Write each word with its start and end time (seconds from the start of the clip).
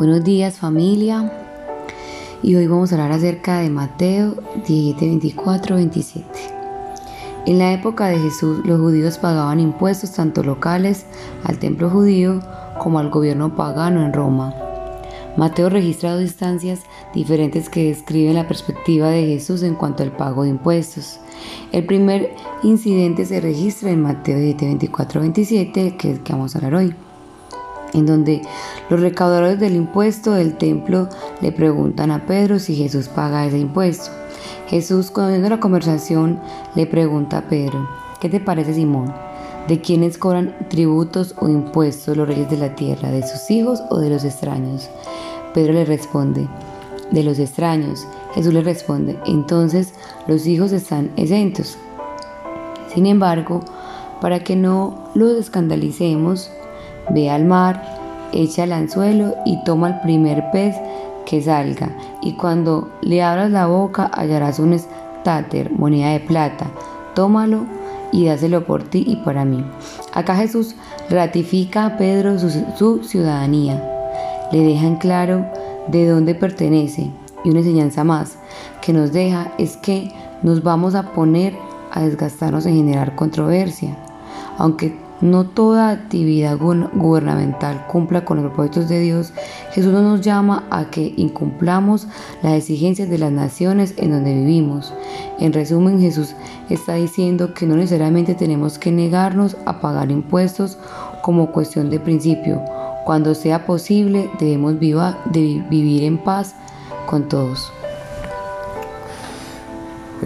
Buenos 0.00 0.24
días 0.24 0.56
familia. 0.56 1.30
Y 2.42 2.54
hoy 2.54 2.66
vamos 2.66 2.90
a 2.90 2.94
hablar 2.94 3.12
acerca 3.12 3.58
de 3.58 3.68
Mateo 3.68 4.34
17, 4.66 4.98
24, 4.98 5.76
27. 5.76 6.26
En 7.44 7.58
la 7.58 7.74
época 7.74 8.08
de 8.08 8.18
Jesús 8.18 8.64
los 8.64 8.80
judíos 8.80 9.18
pagaban 9.18 9.60
impuestos 9.60 10.12
tanto 10.12 10.42
locales 10.42 11.04
al 11.44 11.58
templo 11.58 11.90
judío 11.90 12.40
como 12.78 12.98
al 12.98 13.10
gobierno 13.10 13.54
pagano 13.56 14.02
en 14.02 14.14
Roma. 14.14 14.54
Mateo 15.36 15.68
registra 15.68 16.14
dos 16.14 16.22
instancias 16.22 16.80
diferentes 17.12 17.68
que 17.68 17.88
describen 17.88 18.36
la 18.36 18.48
perspectiva 18.48 19.10
de 19.10 19.26
Jesús 19.26 19.62
en 19.62 19.74
cuanto 19.74 20.02
al 20.02 20.12
pago 20.12 20.44
de 20.44 20.48
impuestos. 20.48 21.20
El 21.72 21.84
primer 21.84 22.34
incidente 22.62 23.26
se 23.26 23.38
registra 23.42 23.90
en 23.90 24.00
Mateo 24.00 24.38
17, 24.38 24.64
24, 24.64 25.20
27, 25.20 25.96
que 25.98 26.12
es 26.12 26.20
que 26.20 26.32
vamos 26.32 26.54
a 26.54 26.58
hablar 26.58 26.76
hoy 26.76 26.94
en 27.92 28.06
donde 28.06 28.42
los 28.88 29.00
recaudadores 29.00 29.58
del 29.58 29.76
impuesto 29.76 30.32
del 30.32 30.56
templo 30.56 31.08
le 31.40 31.52
preguntan 31.52 32.10
a 32.10 32.26
Pedro 32.26 32.58
si 32.58 32.74
Jesús 32.74 33.08
paga 33.08 33.46
ese 33.46 33.58
impuesto. 33.58 34.10
Jesús, 34.68 35.10
conociendo 35.10 35.48
la 35.48 35.60
conversación, 35.60 36.40
le 36.74 36.86
pregunta 36.86 37.38
a 37.38 37.48
Pedro, 37.48 37.88
¿qué 38.20 38.28
te 38.28 38.40
parece 38.40 38.74
Simón? 38.74 39.12
¿De 39.66 39.80
quiénes 39.80 40.16
cobran 40.16 40.56
tributos 40.68 41.34
o 41.38 41.48
impuestos 41.48 42.16
los 42.16 42.28
reyes 42.28 42.48
de 42.50 42.56
la 42.56 42.74
tierra? 42.74 43.10
¿De 43.10 43.26
sus 43.26 43.50
hijos 43.50 43.82
o 43.90 43.98
de 43.98 44.10
los 44.10 44.24
extraños? 44.24 44.88
Pedro 45.54 45.72
le 45.72 45.84
responde, 45.84 46.48
de 47.10 47.22
los 47.22 47.38
extraños. 47.38 48.06
Jesús 48.34 48.54
le 48.54 48.62
responde, 48.62 49.18
entonces 49.26 49.92
los 50.26 50.46
hijos 50.46 50.72
están 50.72 51.10
exentos. 51.16 51.76
Sin 52.94 53.06
embargo, 53.06 53.60
para 54.20 54.44
que 54.44 54.56
no 54.56 55.10
los 55.14 55.32
escandalicemos, 55.32 56.50
Ve 57.08 57.30
al 57.30 57.44
mar, 57.44 57.82
echa 58.32 58.64
el 58.64 58.72
anzuelo 58.72 59.34
y 59.44 59.62
toma 59.64 59.88
el 59.88 60.00
primer 60.00 60.50
pez 60.52 60.76
que 61.26 61.42
salga, 61.42 61.90
y 62.22 62.32
cuando 62.32 62.90
le 63.02 63.22
abras 63.22 63.50
la 63.50 63.66
boca 63.66 64.10
hallarás 64.12 64.58
un 64.58 64.72
estáter, 64.72 65.70
moneda 65.72 66.10
de 66.10 66.20
plata. 66.20 66.66
Tómalo 67.14 67.66
y 68.12 68.26
dáselo 68.26 68.64
por 68.66 68.82
ti 68.82 69.04
y 69.06 69.16
para 69.16 69.44
mí. 69.44 69.64
Acá 70.12 70.36
Jesús 70.36 70.74
ratifica 71.08 71.86
a 71.86 71.96
Pedro 71.96 72.38
su, 72.38 73.04
ciudadanía. 73.04 73.82
Le 74.52 74.62
deja 74.62 74.86
en 74.86 74.96
claro 74.96 75.46
de 75.88 76.08
dónde 76.08 76.34
pertenece. 76.34 77.10
Y 77.44 77.50
una 77.50 77.60
enseñanza 77.60 78.04
más 78.04 78.36
que 78.82 78.92
nos 78.92 79.12
deja 79.12 79.52
es 79.58 79.76
que 79.76 80.12
nos 80.42 80.62
vamos 80.62 80.94
a 80.94 81.12
poner 81.12 81.56
a 81.92 82.02
desgastarnos 82.02 82.66
en 82.66 82.76
generar 82.76 83.14
controversia. 83.14 83.96
Aunque 84.58 84.98
no 85.20 85.46
toda 85.46 85.90
actividad 85.90 86.56
gubernamental 86.58 87.86
cumpla 87.86 88.24
con 88.24 88.38
los 88.38 88.46
propósitos 88.46 88.88
de 88.88 89.00
Dios, 89.00 89.32
Jesús 89.72 89.92
no 89.92 90.02
nos 90.02 90.20
llama 90.20 90.66
a 90.70 90.90
que 90.90 91.12
incumplamos 91.16 92.06
las 92.42 92.54
exigencias 92.54 93.10
de 93.10 93.18
las 93.18 93.32
naciones 93.32 93.94
en 93.96 94.12
donde 94.12 94.34
vivimos. 94.34 94.94
En 95.38 95.52
resumen, 95.52 96.00
Jesús 96.00 96.34
está 96.68 96.94
diciendo 96.94 97.54
que 97.54 97.66
no 97.66 97.76
necesariamente 97.76 98.34
tenemos 98.34 98.78
que 98.78 98.90
negarnos 98.90 99.56
a 99.66 99.80
pagar 99.80 100.10
impuestos 100.10 100.78
como 101.22 101.52
cuestión 101.52 101.90
de 101.90 102.00
principio. 102.00 102.62
Cuando 103.04 103.34
sea 103.34 103.66
posible, 103.66 104.30
debemos 104.38 104.78
vivir 104.78 106.04
en 106.04 106.18
paz 106.18 106.54
con 107.06 107.28
todos. 107.28 107.72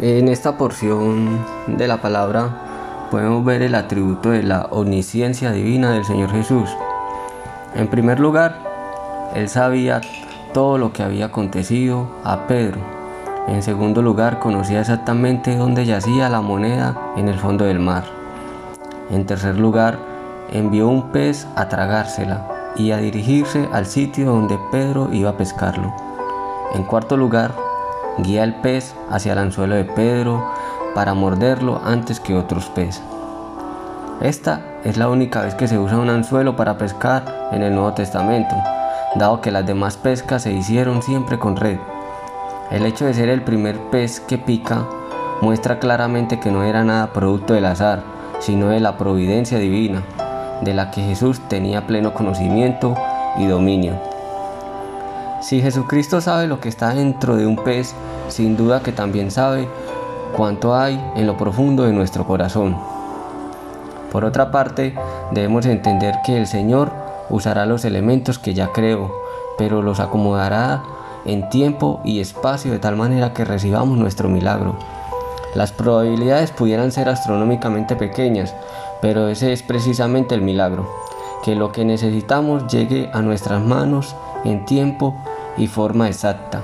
En 0.00 0.28
esta 0.28 0.58
porción 0.58 1.38
de 1.66 1.86
la 1.86 2.02
palabra 2.02 2.63
podemos 3.14 3.44
ver 3.44 3.62
el 3.62 3.76
atributo 3.76 4.30
de 4.30 4.42
la 4.42 4.66
omnisciencia 4.72 5.52
divina 5.52 5.92
del 5.92 6.04
Señor 6.04 6.32
Jesús. 6.32 6.68
En 7.76 7.86
primer 7.86 8.18
lugar, 8.18 8.58
Él 9.36 9.48
sabía 9.48 10.00
todo 10.52 10.78
lo 10.78 10.92
que 10.92 11.04
había 11.04 11.26
acontecido 11.26 12.08
a 12.24 12.48
Pedro. 12.48 12.80
En 13.46 13.62
segundo 13.62 14.02
lugar, 14.02 14.40
conocía 14.40 14.80
exactamente 14.80 15.56
dónde 15.56 15.86
yacía 15.86 16.28
la 16.28 16.40
moneda 16.40 16.98
en 17.16 17.28
el 17.28 17.38
fondo 17.38 17.66
del 17.66 17.78
mar. 17.78 18.02
En 19.10 19.26
tercer 19.26 19.60
lugar, 19.60 19.96
envió 20.50 20.88
un 20.88 21.12
pez 21.12 21.46
a 21.54 21.68
tragársela 21.68 22.48
y 22.74 22.90
a 22.90 22.96
dirigirse 22.96 23.68
al 23.72 23.86
sitio 23.86 24.26
donde 24.26 24.58
Pedro 24.72 25.10
iba 25.12 25.30
a 25.30 25.36
pescarlo. 25.36 25.94
En 26.74 26.82
cuarto 26.82 27.16
lugar, 27.16 27.52
guía 28.18 28.42
el 28.42 28.56
pez 28.56 28.92
hacia 29.08 29.34
el 29.34 29.38
anzuelo 29.38 29.76
de 29.76 29.84
Pedro 29.84 30.44
para 30.94 31.14
morderlo 31.14 31.80
antes 31.84 32.20
que 32.20 32.34
otros 32.34 32.66
peces. 32.66 33.02
Esta 34.20 34.60
es 34.84 34.96
la 34.96 35.08
única 35.08 35.42
vez 35.42 35.54
que 35.54 35.68
se 35.68 35.78
usa 35.78 35.98
un 35.98 36.08
anzuelo 36.08 36.56
para 36.56 36.78
pescar 36.78 37.50
en 37.52 37.62
el 37.62 37.74
Nuevo 37.74 37.94
Testamento, 37.94 38.54
dado 39.16 39.40
que 39.40 39.50
las 39.50 39.66
demás 39.66 39.96
pescas 39.96 40.42
se 40.42 40.52
hicieron 40.52 41.02
siempre 41.02 41.38
con 41.38 41.56
red. 41.56 41.78
El 42.70 42.86
hecho 42.86 43.04
de 43.04 43.14
ser 43.14 43.28
el 43.28 43.42
primer 43.42 43.78
pez 43.90 44.20
que 44.20 44.38
pica 44.38 44.84
muestra 45.42 45.78
claramente 45.78 46.40
que 46.40 46.50
no 46.50 46.62
era 46.62 46.84
nada 46.84 47.12
producto 47.12 47.54
del 47.54 47.66
azar, 47.66 48.02
sino 48.38 48.68
de 48.68 48.80
la 48.80 48.96
providencia 48.96 49.58
divina, 49.58 50.02
de 50.62 50.74
la 50.74 50.90
que 50.90 51.02
Jesús 51.02 51.40
tenía 51.48 51.86
pleno 51.86 52.14
conocimiento 52.14 52.94
y 53.36 53.46
dominio. 53.46 53.94
Si 55.40 55.60
Jesucristo 55.60 56.20
sabe 56.20 56.46
lo 56.46 56.60
que 56.60 56.70
está 56.70 56.94
dentro 56.94 57.36
de 57.36 57.46
un 57.46 57.56
pez, 57.56 57.94
sin 58.28 58.56
duda 58.56 58.82
que 58.82 58.92
también 58.92 59.30
sabe 59.30 59.68
cuánto 60.34 60.74
hay 60.74 61.00
en 61.16 61.26
lo 61.26 61.36
profundo 61.36 61.84
de 61.84 61.92
nuestro 61.92 62.26
corazón. 62.26 62.76
Por 64.12 64.24
otra 64.24 64.50
parte, 64.50 64.94
debemos 65.32 65.64
entender 65.66 66.16
que 66.24 66.36
el 66.36 66.46
Señor 66.46 66.92
usará 67.30 67.66
los 67.66 67.84
elementos 67.84 68.38
que 68.38 68.54
ya 68.54 68.72
creó, 68.72 69.12
pero 69.56 69.80
los 69.82 70.00
acomodará 70.00 70.82
en 71.24 71.48
tiempo 71.48 72.00
y 72.04 72.20
espacio 72.20 72.72
de 72.72 72.78
tal 72.78 72.96
manera 72.96 73.32
que 73.32 73.44
recibamos 73.44 73.96
nuestro 73.96 74.28
milagro. 74.28 74.76
Las 75.54 75.72
probabilidades 75.72 76.50
pudieran 76.50 76.92
ser 76.92 77.08
astronómicamente 77.08 77.96
pequeñas, 77.96 78.54
pero 79.00 79.28
ese 79.28 79.52
es 79.52 79.62
precisamente 79.62 80.34
el 80.34 80.42
milagro, 80.42 80.90
que 81.44 81.54
lo 81.54 81.72
que 81.72 81.84
necesitamos 81.84 82.66
llegue 82.66 83.08
a 83.12 83.22
nuestras 83.22 83.62
manos 83.62 84.16
en 84.44 84.64
tiempo 84.64 85.14
y 85.56 85.68
forma 85.68 86.08
exacta. 86.08 86.60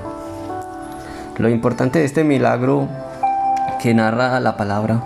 Lo 1.37 1.49
importante 1.49 1.99
de 1.99 2.05
este 2.05 2.23
milagro 2.23 2.87
que 3.81 3.93
narra 3.93 4.39
la 4.39 4.57
palabra 4.57 5.03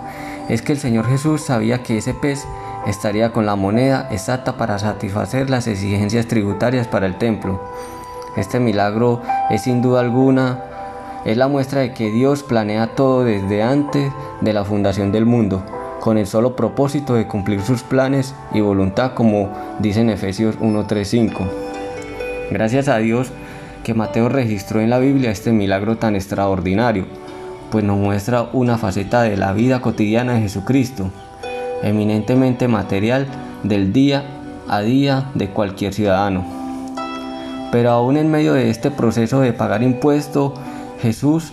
es 0.48 0.62
que 0.62 0.72
el 0.72 0.78
Señor 0.78 1.06
Jesús 1.08 1.40
sabía 1.40 1.82
que 1.82 1.98
ese 1.98 2.14
pez 2.14 2.46
estaría 2.86 3.32
con 3.32 3.46
la 3.46 3.56
moneda 3.56 4.08
exacta 4.10 4.56
para 4.56 4.78
satisfacer 4.78 5.50
las 5.50 5.66
exigencias 5.66 6.26
tributarias 6.26 6.86
para 6.86 7.06
el 7.06 7.16
templo. 7.16 7.60
Este 8.36 8.60
milagro 8.60 9.22
es 9.50 9.62
sin 9.62 9.82
duda 9.82 10.00
alguna 10.00 10.60
es 11.24 11.36
la 11.36 11.48
muestra 11.48 11.80
de 11.80 11.92
que 11.92 12.10
Dios 12.12 12.44
planea 12.44 12.94
todo 12.94 13.24
desde 13.24 13.62
antes 13.62 14.12
de 14.40 14.52
la 14.52 14.64
fundación 14.64 15.10
del 15.10 15.26
mundo, 15.26 15.64
con 15.98 16.18
el 16.18 16.26
solo 16.28 16.54
propósito 16.54 17.14
de 17.14 17.26
cumplir 17.26 17.62
sus 17.62 17.82
planes 17.82 18.32
y 18.52 18.60
voluntad, 18.60 19.14
como 19.14 19.50
dice 19.80 20.02
en 20.02 20.10
Efesios 20.10 20.56
1.3.5. 20.60 21.48
Gracias 22.52 22.86
a 22.86 22.98
Dios 22.98 23.32
que 23.82 23.94
Mateo 23.94 24.28
registró 24.28 24.80
en 24.80 24.90
la 24.90 25.00
Biblia 25.00 25.32
este 25.32 25.50
milagro 25.50 25.96
tan 25.96 26.14
extraordinario 26.14 27.06
pues 27.76 27.84
nos 27.84 27.98
muestra 27.98 28.48
una 28.54 28.78
faceta 28.78 29.20
de 29.20 29.36
la 29.36 29.52
vida 29.52 29.82
cotidiana 29.82 30.32
de 30.32 30.40
Jesucristo, 30.40 31.10
eminentemente 31.82 32.68
material 32.68 33.26
del 33.64 33.92
día 33.92 34.24
a 34.66 34.80
día 34.80 35.26
de 35.34 35.50
cualquier 35.50 35.92
ciudadano. 35.92 36.42
Pero 37.70 37.90
aún 37.90 38.16
en 38.16 38.30
medio 38.30 38.54
de 38.54 38.70
este 38.70 38.90
proceso 38.90 39.40
de 39.40 39.52
pagar 39.52 39.82
impuesto, 39.82 40.54
Jesús, 41.02 41.52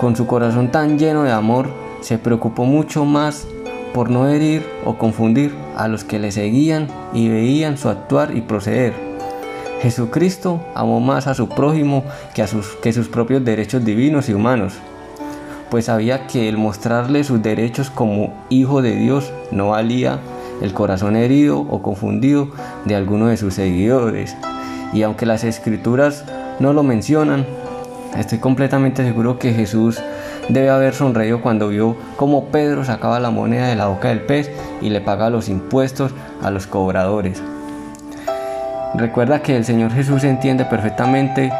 con 0.00 0.16
su 0.16 0.26
corazón 0.26 0.70
tan 0.70 0.98
lleno 0.98 1.24
de 1.24 1.32
amor, 1.32 1.68
se 2.00 2.16
preocupó 2.16 2.64
mucho 2.64 3.04
más 3.04 3.46
por 3.92 4.08
no 4.08 4.26
herir 4.26 4.66
o 4.86 4.96
confundir 4.96 5.54
a 5.76 5.86
los 5.86 6.02
que 6.02 6.18
le 6.18 6.32
seguían 6.32 6.88
y 7.12 7.28
veían 7.28 7.76
su 7.76 7.90
actuar 7.90 8.34
y 8.34 8.40
proceder. 8.40 8.94
Jesucristo 9.82 10.62
amó 10.74 10.98
más 11.00 11.26
a 11.26 11.34
su 11.34 11.46
prójimo 11.46 12.04
que, 12.32 12.40
a 12.40 12.46
sus, 12.46 12.68
que 12.76 12.94
sus 12.94 13.08
propios 13.08 13.44
derechos 13.44 13.84
divinos 13.84 14.30
y 14.30 14.32
humanos 14.32 14.72
pues 15.70 15.86
sabía 15.86 16.26
que 16.26 16.48
el 16.48 16.56
mostrarle 16.56 17.24
sus 17.24 17.42
derechos 17.42 17.90
como 17.90 18.32
hijo 18.48 18.82
de 18.82 18.94
Dios 18.96 19.32
no 19.50 19.70
valía 19.70 20.18
el 20.62 20.72
corazón 20.72 21.16
herido 21.16 21.60
o 21.60 21.82
confundido 21.82 22.48
de 22.84 22.96
alguno 22.96 23.28
de 23.28 23.36
sus 23.36 23.54
seguidores. 23.54 24.36
Y 24.92 25.02
aunque 25.02 25.26
las 25.26 25.44
escrituras 25.44 26.24
no 26.58 26.72
lo 26.72 26.82
mencionan, 26.82 27.46
estoy 28.16 28.38
completamente 28.38 29.04
seguro 29.04 29.38
que 29.38 29.52
Jesús 29.52 30.00
debe 30.48 30.70
haber 30.70 30.94
sonreído 30.94 31.42
cuando 31.42 31.68
vio 31.68 31.96
cómo 32.16 32.46
Pedro 32.46 32.84
sacaba 32.84 33.20
la 33.20 33.30
moneda 33.30 33.68
de 33.68 33.76
la 33.76 33.88
boca 33.88 34.08
del 34.08 34.22
pez 34.22 34.50
y 34.80 34.88
le 34.88 35.00
pagaba 35.00 35.30
los 35.30 35.48
impuestos 35.48 36.12
a 36.42 36.50
los 36.50 36.66
cobradores. 36.66 37.42
Recuerda 38.94 39.42
que 39.42 39.56
el 39.56 39.66
Señor 39.66 39.92
Jesús 39.92 40.24
entiende 40.24 40.64
perfectamente 40.64 41.52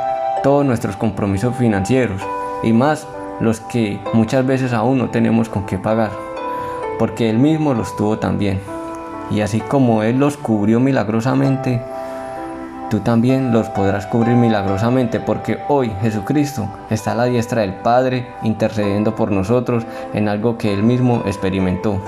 todos 0.42 0.64
nuestros 0.64 0.96
compromisos 0.96 1.54
financieros 1.56 2.22
y 2.62 2.72
más 2.72 3.06
los 3.40 3.60
que 3.60 4.00
muchas 4.12 4.46
veces 4.46 4.72
aún 4.72 4.98
no 4.98 5.10
tenemos 5.10 5.48
con 5.48 5.66
qué 5.66 5.78
pagar, 5.78 6.10
porque 6.98 7.30
Él 7.30 7.38
mismo 7.38 7.74
los 7.74 7.96
tuvo 7.96 8.18
también. 8.18 8.60
Y 9.30 9.40
así 9.40 9.60
como 9.60 10.02
Él 10.02 10.18
los 10.18 10.36
cubrió 10.36 10.80
milagrosamente, 10.80 11.82
tú 12.90 13.00
también 13.00 13.52
los 13.52 13.68
podrás 13.68 14.06
cubrir 14.06 14.34
milagrosamente, 14.34 15.20
porque 15.20 15.58
hoy 15.68 15.92
Jesucristo 16.00 16.68
está 16.90 17.12
a 17.12 17.14
la 17.14 17.24
diestra 17.24 17.60
del 17.60 17.74
Padre 17.74 18.26
intercediendo 18.42 19.14
por 19.14 19.30
nosotros 19.30 19.84
en 20.14 20.28
algo 20.28 20.58
que 20.58 20.72
Él 20.72 20.82
mismo 20.82 21.22
experimentó. 21.26 22.00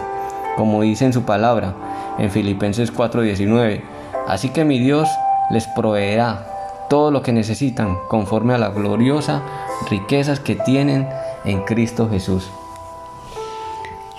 Como 0.57 0.83
dice 0.83 1.05
en 1.05 1.13
su 1.13 1.23
palabra, 1.23 1.75
en 2.19 2.31
Filipenses 2.31 2.93
4:19, 2.93 3.83
así 4.27 4.49
que 4.49 4.65
mi 4.65 4.79
Dios 4.79 5.09
les 5.51 5.67
proveerá 5.69 6.47
todo 6.89 7.11
lo 7.11 7.23
que 7.23 7.33
necesitan 7.33 7.97
conforme 8.09 8.55
a 8.55 8.59
las 8.59 8.75
gloriosas 8.75 9.43
riquezas 9.89 10.41
que 10.41 10.57
tienen 10.57 11.09
en 11.45 11.63
Cristo 11.63 12.09
Jesús. 12.09 12.51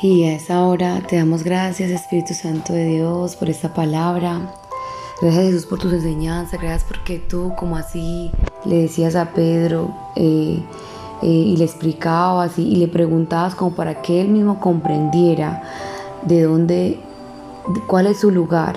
Y 0.02 0.24
a 0.24 0.34
esa 0.34 0.66
hora 0.66 1.02
te 1.08 1.18
damos 1.18 1.44
gracias, 1.44 1.92
Espíritu 1.92 2.34
Santo 2.34 2.74
de 2.74 2.86
Dios, 2.86 3.36
por 3.36 3.50
esta 3.50 3.74
palabra. 3.74 4.42
Gracias 5.22 5.46
Jesús 5.46 5.66
por 5.68 5.78
tus 5.78 5.94
enseñanzas, 5.94 6.60
gracias 6.60 6.86
porque 6.86 7.20
tú, 7.20 7.54
como 7.56 7.78
así 7.78 8.32
le 8.66 8.78
decías 8.78 9.16
a 9.16 9.34
Pedro 9.34 9.94
eh, 10.16 10.64
eh, 11.22 11.28
y 11.28 11.56
le 11.56 11.66
explicabas 11.66 12.58
y, 12.58 12.64
y, 12.64 12.78
le 12.78 12.88
preguntabas 12.88 13.54
como 13.54 13.76
para 13.76 14.02
que 14.02 14.22
él 14.22 14.30
mismo 14.30 14.60
comprendiera 14.60 15.62
de 16.24 16.42
dónde, 16.44 17.00
cuál 17.86 18.08
es 18.08 18.22
su 18.22 18.32
lugar. 18.32 18.76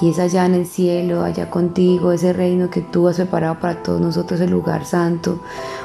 Y 0.00 0.10
es 0.10 0.18
allá 0.18 0.46
en 0.46 0.54
el 0.54 0.66
cielo, 0.66 1.22
allá 1.22 1.50
contigo, 1.50 2.12
ese 2.12 2.32
reino 2.32 2.68
que 2.70 2.80
tú 2.80 3.08
has 3.08 3.16
preparado 3.16 3.60
para 3.60 3.82
todos 3.82 4.00
nosotros, 4.00 4.40
el 4.40 4.50
lugar 4.50 4.84
santo. 4.84 5.38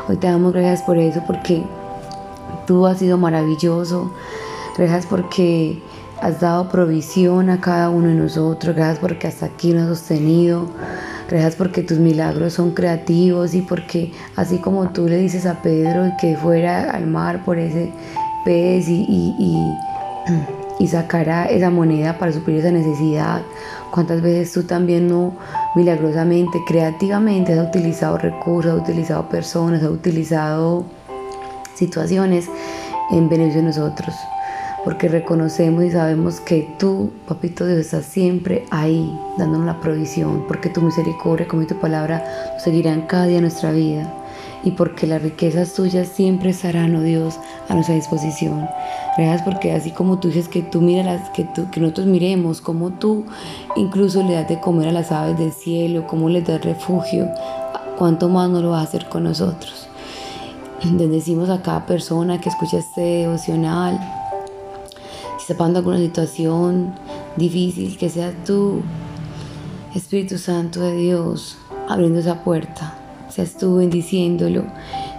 Hoy 0.07 0.17
te 0.17 0.27
damos 0.27 0.51
gracias 0.53 0.81
por 0.81 0.97
eso, 0.97 1.21
porque 1.27 1.63
tú 2.65 2.85
has 2.85 2.99
sido 2.99 3.17
maravilloso. 3.17 4.11
Gracias 4.77 5.05
porque 5.05 5.81
has 6.21 6.39
dado 6.39 6.69
provisión 6.69 7.49
a 7.49 7.61
cada 7.61 7.89
uno 7.89 8.07
de 8.07 8.15
nosotros. 8.15 8.75
Gracias 8.75 8.99
porque 8.99 9.27
hasta 9.27 9.45
aquí 9.47 9.73
nos 9.73 9.83
has 9.83 9.99
sostenido. 9.99 10.67
Gracias 11.29 11.55
porque 11.55 11.83
tus 11.83 11.99
milagros 11.99 12.53
son 12.53 12.71
creativos 12.71 13.53
y 13.53 13.61
porque 13.61 14.11
así 14.35 14.57
como 14.57 14.89
tú 14.89 15.07
le 15.07 15.17
dices 15.17 15.45
a 15.45 15.61
Pedro 15.61 16.11
que 16.19 16.35
fuera 16.35 16.89
al 16.89 17.05
mar 17.05 17.45
por 17.45 17.59
ese 17.59 17.91
pez 18.43 18.87
y, 18.87 19.05
y, 19.07 19.75
y, 20.79 20.87
sacara 20.87 21.45
esa 21.45 21.69
moneda 21.69 22.17
para 22.17 22.31
suplir 22.31 22.59
esa 22.59 22.71
necesidad, 22.71 23.41
cuántas 23.91 24.21
veces 24.21 24.53
tú 24.53 24.63
también 24.63 25.07
no 25.07 25.33
milagrosamente, 25.75 26.59
creativamente 26.67 27.53
has 27.53 27.67
utilizado 27.67 28.17
recursos, 28.17 28.73
has 28.73 28.81
utilizado 28.81 29.29
personas, 29.29 29.83
has 29.83 29.89
utilizado 29.89 30.85
situaciones 31.75 32.49
en 33.11 33.29
beneficio 33.29 33.61
de 33.61 33.67
nosotros 33.67 34.15
porque 34.83 35.07
reconocemos 35.07 35.83
y 35.83 35.91
sabemos 35.91 36.39
que 36.39 36.67
tú, 36.77 37.11
Papito 37.27 37.65
Dios, 37.65 37.79
estás 37.79 38.05
siempre 38.05 38.65
ahí, 38.71 39.17
dándonos 39.37 39.65
la 39.65 39.79
provisión, 39.79 40.45
porque 40.47 40.69
tu 40.69 40.81
misericordia, 40.81 41.47
como 41.47 41.65
tu 41.67 41.79
palabra, 41.79 42.23
seguirán 42.63 43.01
cada 43.01 43.25
día 43.25 43.41
nuestra 43.41 43.71
vida, 43.71 44.11
y 44.63 44.71
porque 44.71 45.07
las 45.07 45.21
riquezas 45.21 45.73
tuyas 45.73 46.07
siempre 46.07 46.49
estarán, 46.49 46.95
oh 46.95 47.01
Dios, 47.01 47.39
a 47.67 47.73
nuestra 47.73 47.95
disposición. 47.95 48.67
Gracias 49.17 49.41
porque 49.43 49.71
así 49.73 49.91
como 49.91 50.19
tú 50.19 50.29
dices 50.29 50.47
que 50.47 50.61
tú 50.61 50.81
que, 51.33 51.43
tú, 51.43 51.69
que 51.71 51.79
nosotros 51.79 52.07
miremos, 52.07 52.61
como 52.61 52.91
tú 52.91 53.25
incluso 53.75 54.23
le 54.23 54.33
das 54.33 54.47
de 54.47 54.59
comer 54.59 54.89
a 54.89 54.91
las 54.91 55.11
aves 55.11 55.37
del 55.37 55.51
cielo, 55.51 56.07
como 56.07 56.29
les 56.29 56.45
das 56.45 56.63
refugio, 56.63 57.29
cuánto 57.97 58.29
más 58.29 58.49
no 58.49 58.61
lo 58.61 58.71
vas 58.71 58.81
a 58.81 58.89
hacer 58.89 59.07
con 59.09 59.23
nosotros. 59.23 59.87
Bendecimos 60.83 61.49
a 61.49 61.61
cada 61.61 61.85
persona 61.85 62.39
que 62.39 62.49
escucha 62.49 62.77
este 62.77 63.01
devocional, 63.01 63.99
tapando 65.49 65.79
alguna 65.79 65.97
situación 65.97 66.93
difícil, 67.35 67.97
que 67.97 68.07
seas 68.07 68.35
tú, 68.45 68.83
Espíritu 69.95 70.37
Santo 70.37 70.79
de 70.79 70.95
Dios, 70.95 71.57
abriendo 71.87 72.19
esa 72.19 72.43
puerta. 72.43 72.98
Seas 73.29 73.57
tú 73.57 73.77
bendiciéndolo. 73.77 74.65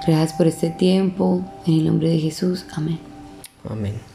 Gracias 0.07 0.33
por 0.35 0.47
este 0.47 0.71
tiempo. 0.71 1.43
En 1.67 1.75
el 1.75 1.87
nombre 1.87 2.09
de 2.09 2.19
Jesús. 2.19 2.67
Amén. 2.75 2.99
Amén. 3.69 4.10